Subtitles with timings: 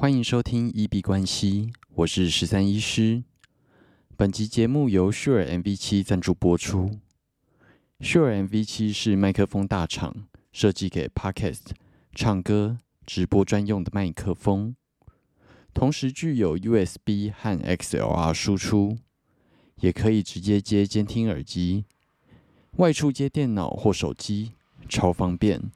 [0.00, 3.22] 欢迎收听一 B 关系，我是十三医师。
[4.16, 6.92] 本集节目由 Sure MV 七赞助播出。
[8.00, 11.72] Sure MV 七是麦克风大厂设计给 Podcast、
[12.14, 14.74] 唱歌、直播专用的麦克风，
[15.74, 18.96] 同时具有 USB 和 XLR 输出，
[19.82, 21.84] 也可以直接接监听耳机，
[22.78, 24.52] 外出接电脑或手机，
[24.88, 25.70] 超方便，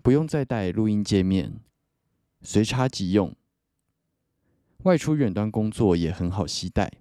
[0.00, 1.54] 不用再带录音界面。
[2.48, 3.34] 随插即用，
[4.84, 6.92] 外出远端工作也很好携带。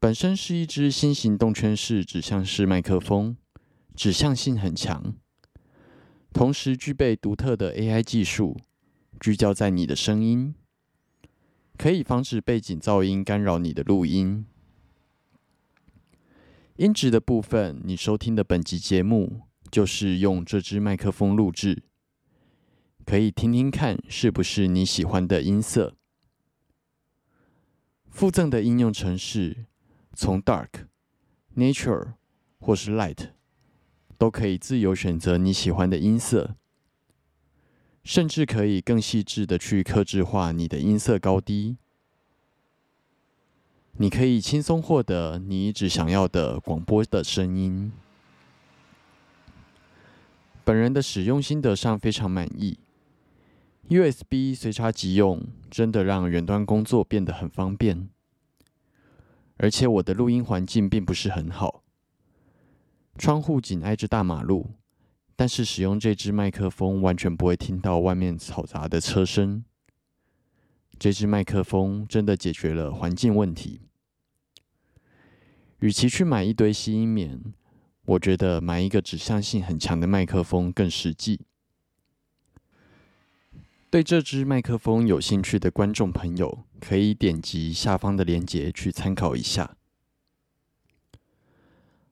[0.00, 3.36] 本身是一支新型动圈式指向式麦克风，
[3.94, 5.14] 指向性很强，
[6.32, 8.58] 同时具备独特的 AI 技术，
[9.20, 10.54] 聚焦在你的声音，
[11.76, 14.46] 可以防止背景噪音干扰你的录音。
[16.76, 21.82] 音质的部分，你收听的本集节目就是用这支麦克风录制。
[23.12, 25.94] 可以听听看是不是你喜欢的音色。
[28.08, 29.66] 附赠的应用程式，
[30.14, 30.86] 从 Dark、
[31.54, 32.14] Nature
[32.58, 33.32] 或是 Light，
[34.16, 36.56] 都可以自由选择你喜欢的音色，
[38.02, 41.76] 甚至可以更细致的去克制化你的音色高低。
[43.98, 47.92] 你可以轻松获得你一直想要的广播的声音。
[50.64, 52.78] 本人的使用心得上非常满意。
[53.88, 58.08] USB 随插即用，真的让远端工作变得很方便。
[59.58, 61.84] 而且我的录音环境并不是很好，
[63.18, 64.70] 窗户紧挨着大马路，
[65.36, 69.64] 但是使用这支麦克风完全不会听到外面嘈杂的车声。
[70.98, 73.82] 这支麦克风真的解决了环境问题。
[75.80, 77.52] 与其去买一堆吸音棉，
[78.04, 81.40] 我觉得买一个指向性很强的麦克风更实际。
[83.92, 89.76] 对这支麦克风有兴趣的观众朋友，可以点击下方的链接去参考一下。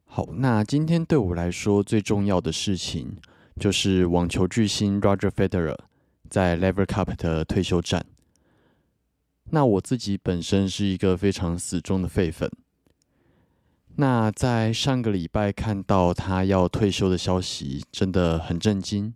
[0.04, 3.16] 好，那今天对我来说最重要的事情，
[3.58, 5.78] 就是网球巨星 Roger Federer
[6.28, 8.04] 在 Lever Cup 的退休战。
[9.44, 12.50] 那我自己本身是一个非常死忠的废粉。
[13.96, 19.14] 那在上个礼拜看到他要退休的消息，真的很震惊。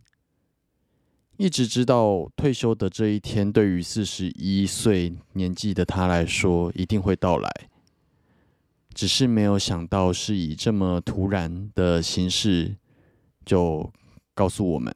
[1.37, 7.51] 一直知道退休的这一天，对于四十一岁年纪的他来说一定会到来，
[8.95, 12.77] 只是没有想到是以这么突然的形式
[13.45, 13.93] 就
[14.33, 14.95] 告诉我们。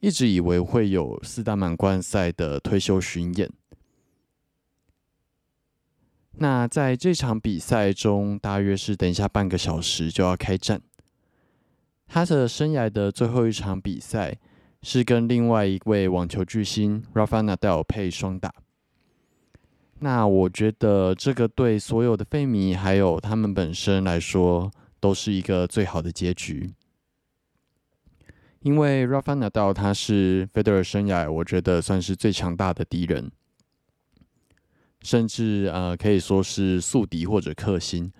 [0.00, 3.50] 一直以为会有四大满贯赛的退休巡演，
[6.32, 10.82] 那在这场比赛中，大约是等一下半个小时就要开战，
[12.06, 14.38] 他的生涯的最后一场比赛。
[14.88, 18.54] 是跟另外一位网球巨星 Rafa Nadal 配双打。
[19.98, 24.70] 那我觉得这个对所有的费迷还有他们本身来说，
[25.00, 26.72] 都是一个最好的结局。
[28.60, 33.32] 因为 Rafa Nadal 他是 Federer 生涯我觉得算是最强大的敌人，
[35.02, 38.12] 甚至呃可以说是宿敌或者克星。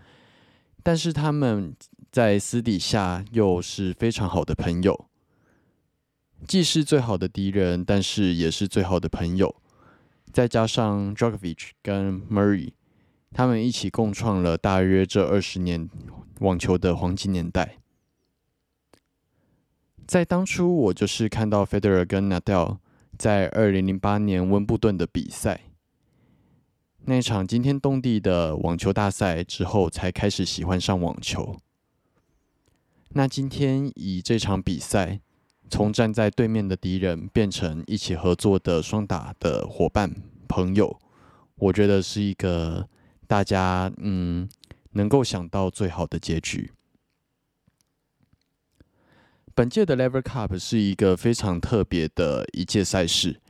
[0.82, 1.76] 但是他们
[2.10, 5.06] 在私底下又是非常好的朋友。
[6.47, 9.57] 既是最好的敌人，但是也是最好的朋友。
[10.33, 12.73] 再加上 Djokovic 跟 Murray，
[13.33, 15.89] 他们一起共创了大约这二十年
[16.41, 17.79] 网球的黄金年代。
[20.07, 22.79] 在当初，我就是看到 Federer 跟 Nadal
[23.19, 25.63] 在二零零八年温布顿的比赛，
[27.07, 31.57] 那场惊天动地的网球大赛之后，才开始喜欢上网球。
[33.09, 35.23] 那今天以这场比赛。
[35.69, 40.15] 从站在对面的敌人变成一起合作的双打的伙伴
[40.49, 40.99] 朋友，
[41.56, 42.88] 我觉得是一个
[43.27, 44.49] 大家嗯
[44.93, 46.71] 能够想到最好的结局。
[49.55, 53.41] 本届的 Lever Cup 是一个非常特别的一届赛事，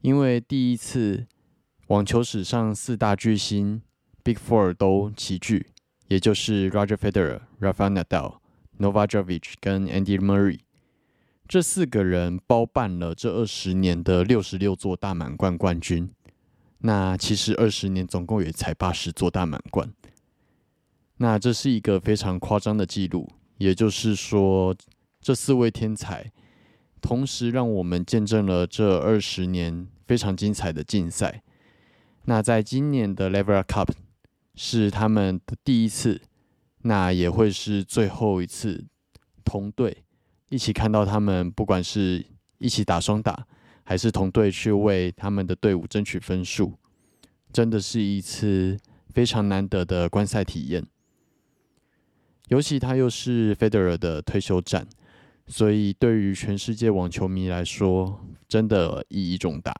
[0.00, 1.26] 因为第一次
[1.86, 3.82] 网球史上四大巨星
[4.24, 5.68] Big Four 都齐聚，
[6.08, 8.38] 也就是 Roger Federer、Rafael Nadal、
[8.78, 10.60] Novak Djokovic 跟 Andy Murray。
[11.48, 16.10] 这四个人包办了这二十年的六十六座大满贯冠军。
[16.78, 19.92] 那其实二十年总共也才八十座大满贯。
[21.18, 23.28] 那这是一个非常夸张的记录。
[23.58, 24.76] 也就是说，
[25.20, 26.30] 这四位天才
[27.00, 31.42] 同时让我们见证了这二十年非常精彩的竞赛。
[32.24, 33.88] 那在今年的 Lever Cup
[34.54, 36.20] 是他们的第一次，
[36.82, 38.84] 那也会是最后一次
[39.42, 40.02] 同队。
[40.48, 42.24] 一起看到他们，不管是
[42.58, 43.46] 一起打双打，
[43.82, 46.74] 还是同队去为他们的队伍争取分数，
[47.52, 48.78] 真的是一次
[49.10, 50.86] 非常难得的观赛体验。
[52.48, 54.86] 尤其他又是 Federer 的退休战，
[55.48, 59.74] 所以对于全世界网球迷来说，真的意义重大。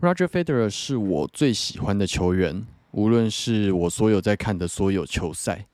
[0.00, 5.67] Roger Federer 是我最喜欢的球员，无论是我所有在看的所有球赛，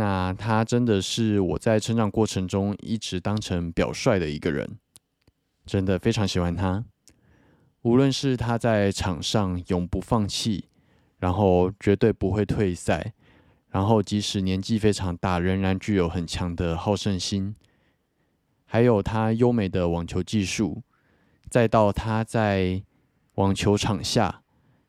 [0.00, 4.78] 那他真的是我在成长过程中一直当成表率的一个人，
[5.66, 6.82] 真的非常喜欢他。
[7.82, 10.64] 无论是他在场上永不放弃，
[11.18, 13.12] 然后绝对不会退赛。
[13.68, 17.54] 然后，即使年纪非常大，仍然具有很强的好胜心，
[18.64, 20.82] 还有他优美的网球技术，
[21.50, 22.82] 再到他在
[23.34, 24.42] 网球场下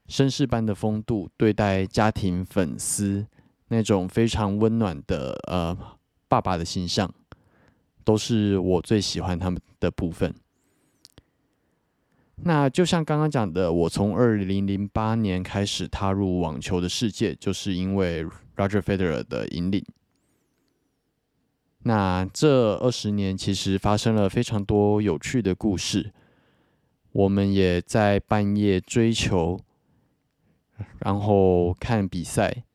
[0.07, 3.27] 绅士般的风度对待家庭粉丝
[3.71, 5.75] 那种非常温暖的呃
[6.27, 7.09] 爸爸的形象，
[8.03, 10.35] 都是我最喜欢他们的部分。
[12.43, 18.25] 那就像刚刚讲的，我从二零零八年开始踏入网球的世界，就是因为
[18.57, 19.81] Roger Federer 的引领。
[21.83, 26.11] 那这二十年其实发生了非常多有趣的故事，
[27.13, 29.61] 我们也在半夜追求，
[30.99, 32.65] 然后看比赛，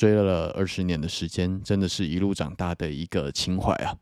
[0.00, 3.98] 追了二十年的时间，真的是一路长大的一个情怀啊。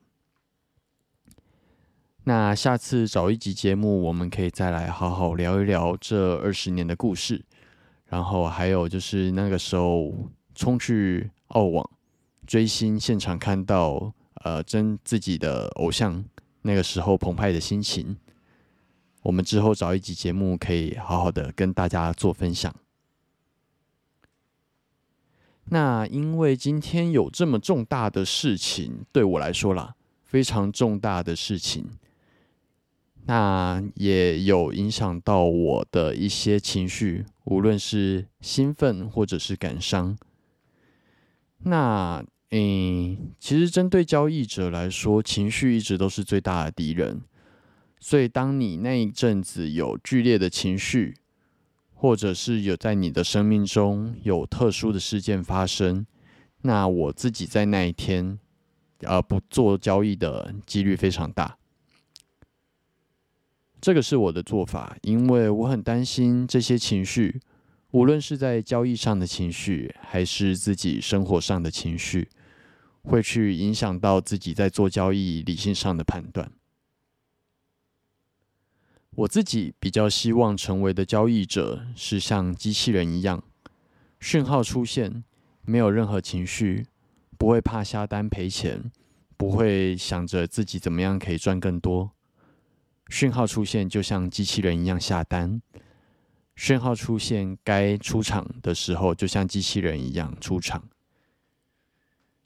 [2.23, 7.45] 那下次找一集节目，我们可以再来好好聊一聊这二十年的故事，
[8.07, 10.15] 然后还有就是那个时候
[10.55, 11.91] 冲去澳网
[12.47, 14.15] 追星，现场看到
[14.45, 16.25] 呃真自己的偶像
[16.63, 18.17] 那个时候澎湃的心情。
[19.23, 22.73] 我们之后找一集节目，可以好好的跟大家做分享。
[25.71, 29.95] 那因为今天有这么重大的事情，对我来说啦，
[30.25, 31.87] 非常重大的事情。
[33.27, 40.17] 那也有影响到我的一些情绪，无论是兴奋或者是感伤。
[41.65, 47.21] 那，嗯，其实针对交易者来说，情绪一直都是最大的敌人。
[48.01, 51.17] 所以，当你那一阵子有剧烈的情绪，
[52.01, 56.07] 或者是有在你的生命中有特殊的事件发生，
[56.63, 58.39] 那我自己在那一天，
[59.01, 61.59] 呃，不做交易的几率非常大。
[63.81, 67.41] 这个是我的做法，因为我很担心这些情绪，
[67.91, 72.29] 无论是在交易上的情绪，还是自己生活上的情绪，
[73.03, 76.53] 会去影响到自己在做交易理性上的判断。
[79.19, 83.43] 我自己比较希望成为的交易者是像机器人一样，
[84.21, 85.25] 讯号出现，
[85.63, 86.87] 没有任何情绪，
[87.37, 88.93] 不会怕下单赔钱，
[89.37, 92.13] 不会想着自己怎么样可以赚更多。
[93.09, 95.61] 讯号出现，就像机器人一样下单；
[96.55, 100.89] 讯号出现，该出场的时候，就像机器人一样出场。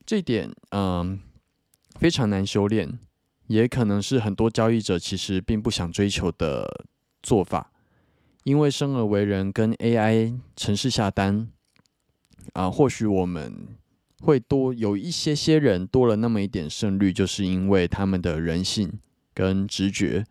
[0.07, 1.21] 这点，嗯，
[2.01, 2.99] 非常难修炼，
[3.47, 6.87] 也可能是很多交易者其实并不想追求的
[7.23, 7.71] 做法。
[8.44, 11.49] 因为生而为人，跟 AI 城市下单，
[12.55, 13.69] 啊，或许我们
[14.21, 18.99] 会多有一些些人多了那么一点胜率，就是因为他们的人性
[19.33, 20.25] 跟直觉。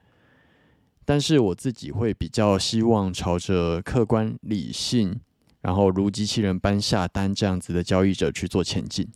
[1.05, 5.19] 但是我自己会比较希望朝着客观理性，
[5.61, 9.07] 然后如机器人般下单这样子的交易者去做前进。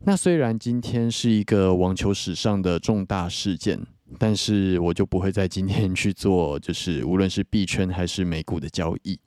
[0.00, 3.84] 那虽然今天是一个网球史上的重大事件，
[4.18, 9.18] 但是我就不会在今天去做，就是无论是币圈还是美股的交易。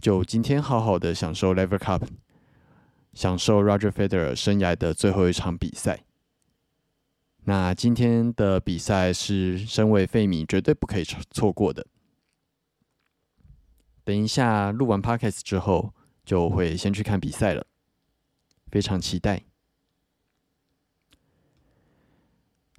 [0.00, 2.02] 就今天好好的享受 Lever Cup，
[3.14, 6.04] 享受 Roger Federer 生涯的最后一场比赛。
[7.44, 11.86] 那今天的比赛是身为费米绝对不可以错过的。
[14.04, 15.92] 等一下录完 podcast 之后，
[16.24, 17.66] 就会先去看比赛了，
[18.72, 19.44] 非常期待。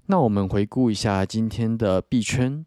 [0.07, 2.65] 那我们回顾一下今天的币圈。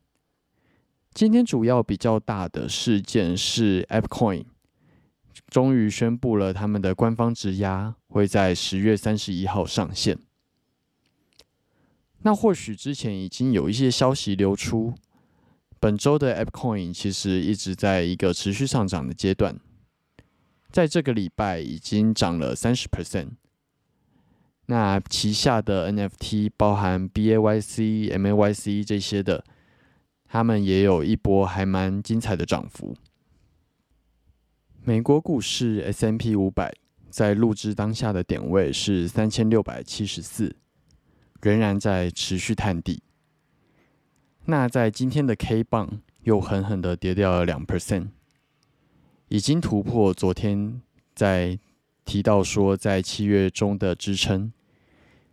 [1.13, 4.45] 今天主要比较大的事件是 AppCoin
[5.49, 10.19] 终于宣布了他们的官方质押会在十月三十一号上线。
[12.23, 14.95] 那或许之前已经有一些消息流出，
[15.79, 19.59] 本周的 AppCoin 其实一直在一个持续上涨的阶段，
[20.77, 23.31] 在这个礼拜已经涨了三十 percent。
[24.67, 29.43] 那旗下的 NFT 包含 BAYC、MAYC 这些的，
[30.27, 32.95] 他们也有一波还蛮精彩的涨幅。
[34.85, 36.71] 美国股市 S&P 五百
[37.09, 40.57] 在录制当下的点位是三千六百七十四。
[41.41, 43.03] 仍然在持续探底。
[44.45, 48.09] 那在今天的 K 棒又狠狠的跌掉了两 percent，
[49.29, 50.81] 已经突破昨天
[51.15, 51.59] 在
[52.05, 54.53] 提到说在七月中的支撑，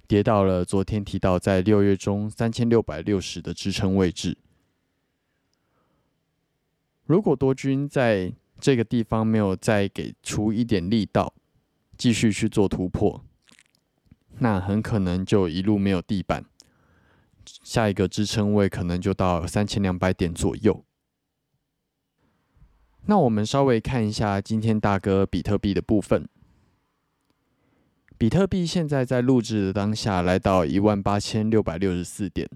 [0.08, 4.38] 跌到了昨天提到在六月中三千六百六十的支撑位置。
[7.06, 11.34] 如果多军在这个地方没有再给出一点力道，
[11.98, 13.24] 继续去做突破，
[14.40, 16.44] 那很可能就一路没有地板。
[17.46, 20.84] 下一个支撑位可能就到三千两百点左右。
[23.06, 26.28] 那我们稍微看一下今天大哥比特币的部分。
[28.18, 32.50] 比特币现在在录制的当下来到一万八千六百六十四点，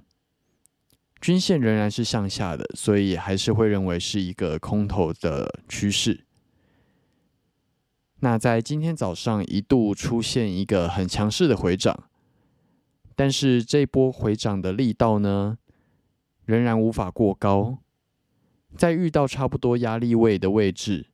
[1.20, 6.24] 均线仍然是向下的，所以还是会认为是一个空头的趋势。
[8.22, 12.06] 那在今天早上一度出现一个很强势的回涨。
[13.16, 15.58] 但是这波回涨的力道呢，
[16.46, 17.80] 仍然无法过高，
[18.76, 21.08] 在遇到差不多压力位的位置，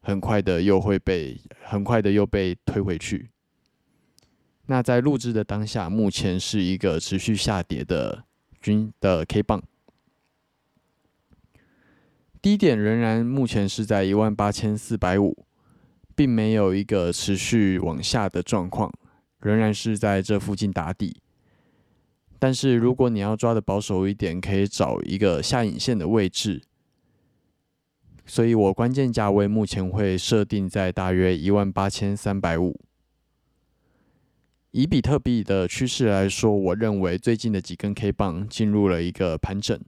[0.00, 3.30] 很快的又会被很快的又被推回去。
[4.66, 8.24] 那在录制的当下，目前是一个持续下跌的
[8.60, 9.62] 均的 K 棒，
[12.42, 15.46] 低点仍然目前是在一万八千四百五，
[16.14, 18.92] 并没有一个持续往下的状况，
[19.40, 21.22] 仍然是在这附近打底。
[22.38, 26.62] 但是如果你要抓的保守一点，可以找一个下影线的位置。
[28.28, 32.78] 所以我关键价位目前会设定在大约一万八千三百五。
[34.70, 39.80] 以比特币的趋势来说，我认为最近的几根 K 棒进入了一个盘整，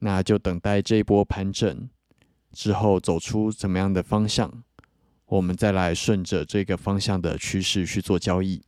[0.00, 1.88] 那就等待这一波盘整
[2.52, 4.62] 之后走出怎么样的方向，
[5.24, 8.62] 我们再来顺着这个方向的趋势去做交易。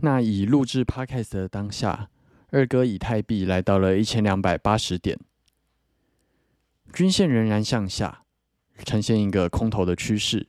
[0.00, 2.10] 那以录制 Podcast 的当下，
[2.50, 5.18] 二哥以太币来到了一千两百八十点，
[6.92, 8.22] 均线仍然向下，
[8.84, 10.48] 呈现一个空头的趋势。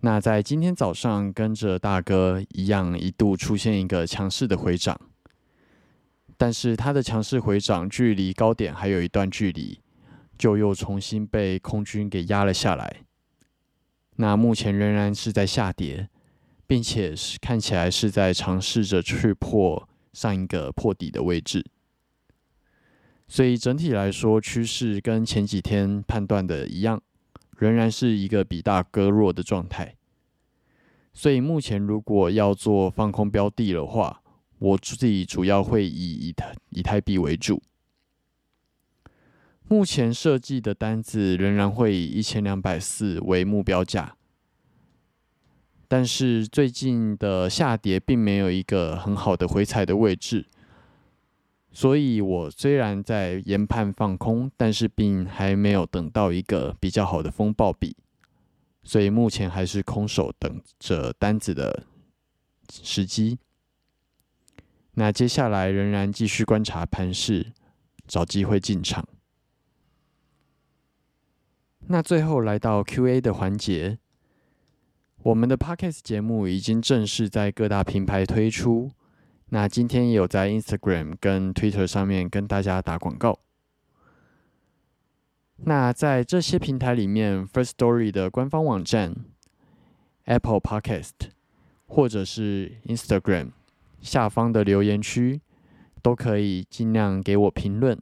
[0.00, 5.00] 那在今天早上，跟着大哥一样，一度出现一个强势的回涨，
[6.36, 9.80] 但是它的强势回涨距离高点还有一段距离，
[10.36, 13.04] 就又重新被空军给压了下来。
[14.16, 16.08] 那目前仍然是在下跌。
[16.66, 21.62] 并且是看起来是在尝试着去破上一个破底的位置，
[23.26, 27.02] 所以整体来说趋势跟前几天判断的一样，
[27.56, 29.96] 仍然是一个比大割弱的状态。
[31.12, 34.20] 所以目前如果要做放空标的的话，
[34.58, 37.62] 我自己主要会以以太以太币为主。
[39.66, 44.16] 目前设计的单子仍然会以一千两百四为目标价。
[45.86, 50.46] 但是最近的下跌并没有一个很好的回踩的位置，
[51.74, 57.96] 所以我虽然在研判放空，但是并还没有等到一个比较好的风暴比，
[58.84, 61.84] 所以目前还是空手等着单子的
[62.70, 63.40] 时机。
[64.92, 67.52] 那接下来仍然继续观察盘势，
[68.06, 69.04] 找机会进场。
[71.88, 73.98] 那最后来到 Q&A 的环节。
[75.24, 78.92] 我们的 Podcast 节目已经正式在各大平台推出，
[79.54, 83.38] 那今天有在 Instagram 跟 Twitter 上面跟大家打广告。
[85.58, 89.14] 那在这些平台里面，First Story 的官方网站、
[90.24, 91.12] Apple Podcast
[91.86, 93.52] 或者是 Instagram
[94.00, 95.40] 下方的留言区，
[96.02, 97.96] 都可以尽量给我评论。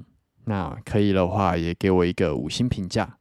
[0.46, 3.18] 那可以的话，也给我一个五星评价。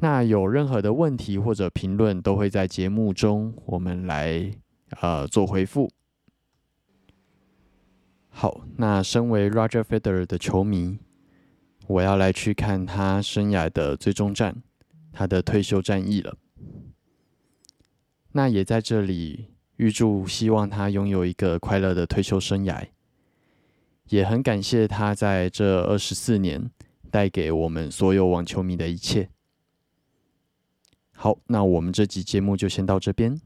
[0.00, 4.50] 那有任何的问题或者评论，都会在节目中我们来
[5.02, 5.90] 呃做回复。
[8.34, 10.98] 好，那身为 Roger Federer 的球迷，
[11.86, 14.62] 我要来去看他生涯的最终战，
[15.12, 16.36] 他的退休战役了。
[18.32, 22.88] 那也在这里预祝，希望他拥有一个快乐的退休生涯。
[24.08, 26.70] 也很感谢他在这二十四年
[27.10, 29.28] 带给我们所有网球迷的一切。
[31.14, 33.40] 好，那我们这集节目就先到这边。